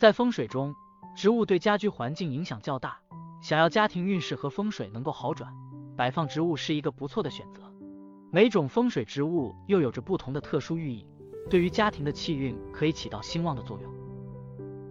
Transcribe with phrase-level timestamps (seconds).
[0.00, 0.74] 在风水中，
[1.14, 2.98] 植物对家居环境影响较大，
[3.42, 5.52] 想要家庭运势和风水能够好转，
[5.94, 7.60] 摆放植物是一个不错的选择。
[8.30, 11.06] 每种风水植物又有着不同的特殊寓意，
[11.50, 13.92] 对于家庭的气运可以起到兴旺的作用。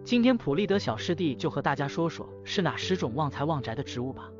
[0.04, 4.30] 今天普利德小师弟就和大家说说是哪十种旺财旺宅的植物吧。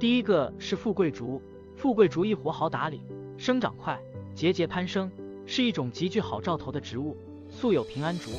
[0.00, 1.42] 第一个是富贵竹，
[1.74, 3.02] 富贵竹一活好打理，
[3.36, 4.00] 生长快，
[4.34, 5.12] 节节攀升，
[5.44, 7.14] 是一种极具好兆头的植物，
[7.50, 8.30] 素有平安竹、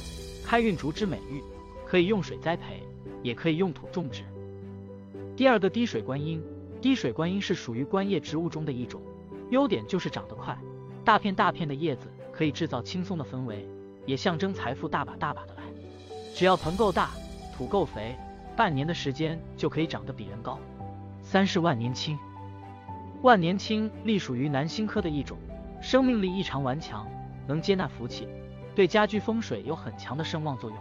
[0.43, 1.43] 开运竹之美誉，
[1.87, 2.83] 可以用水栽培，
[3.23, 4.23] 也可以用土种植。
[5.37, 6.43] 第二个滴水观音，
[6.81, 9.01] 滴水观音是属于观叶植物中的一种。
[9.51, 10.57] 优点就是长得快，
[11.05, 13.65] 大片大片的叶子可以制造轻松的氛围，
[14.05, 15.63] 也象征财富大把大把的来。
[16.35, 17.11] 只要盆够大，
[17.55, 18.17] 土够肥，
[18.57, 20.59] 半年的时间就可以长得比人高。
[21.21, 22.19] 三是万年青，
[23.21, 25.37] 万年青隶属于南星科的一种，
[25.81, 27.07] 生命力异常顽强，
[27.47, 28.27] 能接纳福气，
[28.75, 30.77] 对家居风水有很强的声望作用。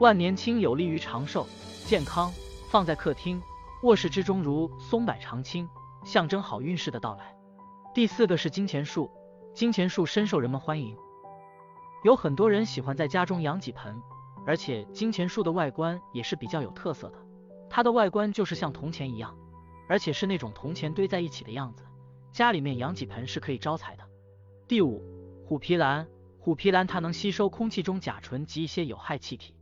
[0.00, 1.46] 万年青有利于长寿、
[1.84, 2.32] 健康，
[2.70, 3.38] 放在客厅、
[3.82, 5.68] 卧室之中如松柏常青，
[6.06, 7.36] 象征好运势的到来。
[7.92, 9.10] 第四个是金钱树，
[9.52, 10.96] 金钱树深受人们欢迎，
[12.02, 14.00] 有很多人喜欢在家中养几盆，
[14.46, 17.18] 而且金钱树的外观也是比较有特色的，
[17.68, 19.36] 它的外观就是像铜钱一样，
[19.86, 21.84] 而且是那种铜钱堆在一起的样子，
[22.32, 24.04] 家里面养几盆是可以招财的。
[24.66, 25.04] 第五，
[25.46, 29.54] 虎皮兰，虎皮兰它能吸收空气中甲醇及一些有害气体，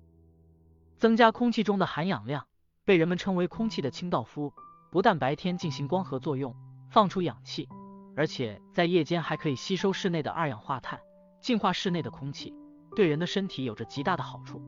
[0.99, 2.45] 增加空气中的含氧量，
[2.85, 4.53] 被人们称为空气的清道夫，
[4.91, 6.55] 不但白天进行光合作用，
[6.91, 7.69] 放出氧气。
[8.17, 10.99] 而且在夜间还可以吸收室内的二氧化碳，
[11.41, 12.53] 净化室内的空气，
[12.97, 14.61] 对人的身体有着极大的好处。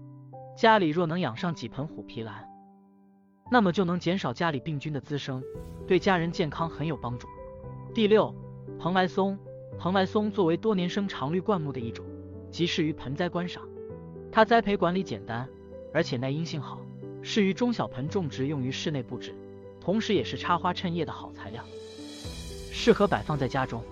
[0.57, 2.49] 家里若能养上几盆虎皮兰，
[3.51, 5.43] 那么就能减少家里病菌的滋生，
[5.89, 7.27] 对家人健康很有帮助。
[7.93, 8.33] 第六，
[8.79, 9.37] 蓬莱松，
[9.81, 12.07] 蓬莱松作为多年生常绿灌木的一种，
[12.53, 13.67] 极适于盆栽观赏。
[14.31, 15.49] 它栽培管理简单，
[15.93, 16.81] 而且耐阴性好，
[17.23, 19.35] 适于中小盆种植，用于室内布置，
[19.81, 21.65] 同时也是插花衬叶的好材料。
[22.73, 23.83] 适合摆放在家中。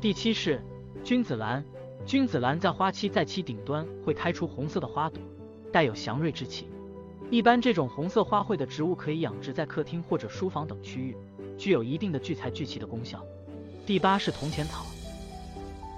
[0.00, 0.62] 第七是
[1.02, 1.64] 君子兰，
[2.06, 5.20] 君子兰在花期在其顶端会开出红色的花朵，
[5.72, 6.68] 带有祥瑞之气。
[7.30, 11.16] 一般这种红色花卉的植物可以养殖在客厅或者书房等区域，
[11.58, 13.24] 具有一定的聚财聚气的功效。
[13.84, 14.86] 第八是铜钱草，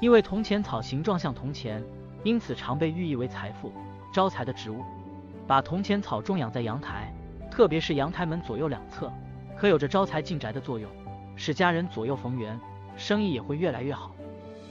[0.00, 1.84] 因为铜钱草形状像铜钱，
[2.24, 3.72] 因此常被寓意为财富
[4.12, 4.82] 招财的植物。
[5.50, 7.12] 把铜钱草种养在阳台，
[7.50, 9.12] 特别是阳台门左右两侧，
[9.58, 10.88] 可有着招财进宅的作用。
[11.34, 12.56] 使家人左右逢源，
[12.96, 14.14] 生意也会越来越好。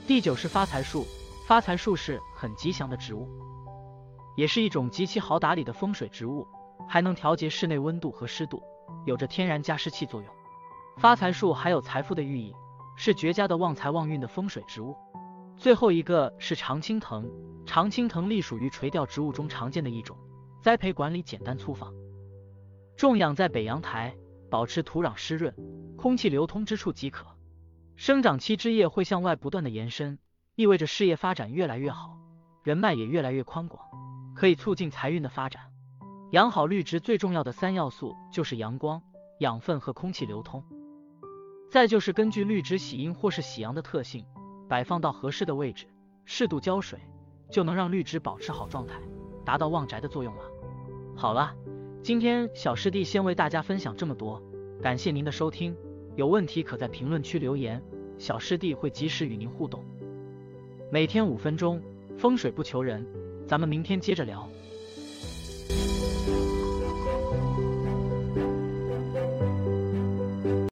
[0.06, 1.04] 第九是发财树，
[1.46, 3.28] 发财树是很吉祥的植物，
[4.38, 6.48] 也是一种极其好打理的风水植物，
[6.88, 8.62] 还能调节室内温度和湿度，
[9.04, 10.30] 有着天然加湿器作用。
[10.96, 12.54] 发财树还有财富的寓意，
[12.96, 14.96] 是绝佳的旺财旺运的风水植物。
[15.58, 17.30] 最后一个是常青藤，
[17.66, 20.16] 常青藤隶属于垂钓植物中常见的一种，
[20.62, 21.92] 栽培管理简单粗放，
[22.96, 24.16] 种养在北阳台。
[24.50, 25.54] 保持土壤湿润、
[25.96, 27.24] 空气流通之处即可。
[27.94, 30.18] 生长期枝叶会向外不断的延伸，
[30.56, 32.18] 意味着事业发展越来越好，
[32.64, 33.80] 人脉也越来越宽广，
[34.34, 35.62] 可以促进财运的发展。
[36.32, 39.00] 养好绿植最重要的三要素就是阳光、
[39.38, 40.64] 养分和空气流通。
[41.70, 44.26] 再就是根据绿植喜阴或是喜阳的特性，
[44.68, 45.86] 摆放到合适的位置，
[46.24, 46.98] 适度浇水，
[47.52, 49.00] 就能让绿植保持好状态，
[49.44, 50.42] 达到旺宅的作用了。
[51.16, 51.54] 好了。
[52.02, 54.42] 今天小师弟先为大家分享这么多，
[54.80, 55.76] 感谢您的收听，
[56.16, 57.82] 有问题可在评论区留言，
[58.16, 59.84] 小师弟会及时与您互动。
[60.90, 61.78] 每天五分钟，
[62.16, 63.06] 风水不求人，
[63.46, 64.48] 咱们明天接着聊。